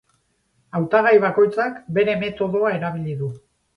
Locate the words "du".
3.21-3.29